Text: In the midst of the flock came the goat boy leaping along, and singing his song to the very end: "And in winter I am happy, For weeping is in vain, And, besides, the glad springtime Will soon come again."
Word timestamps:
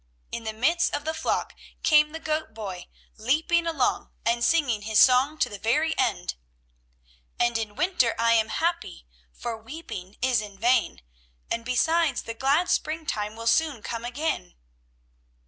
In 0.31 0.45
the 0.45 0.53
midst 0.53 0.95
of 0.95 1.05
the 1.05 1.13
flock 1.13 1.53
came 1.83 2.11
the 2.11 2.17
goat 2.19 2.55
boy 2.55 2.87
leaping 3.17 3.67
along, 3.67 4.09
and 4.25 4.43
singing 4.43 4.81
his 4.81 4.99
song 4.99 5.37
to 5.37 5.47
the 5.47 5.59
very 5.59 5.95
end: 5.95 6.33
"And 7.39 7.55
in 7.55 7.75
winter 7.75 8.15
I 8.17 8.33
am 8.33 8.47
happy, 8.49 9.05
For 9.31 9.55
weeping 9.59 10.17
is 10.19 10.41
in 10.41 10.57
vain, 10.57 11.03
And, 11.51 11.63
besides, 11.63 12.23
the 12.23 12.33
glad 12.33 12.67
springtime 12.71 13.35
Will 13.35 13.45
soon 13.45 13.83
come 13.83 14.03
again." 14.03 14.55